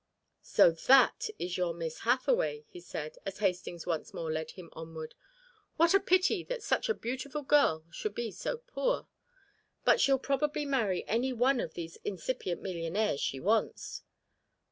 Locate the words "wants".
13.39-14.01